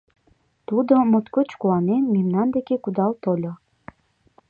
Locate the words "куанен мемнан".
1.59-2.47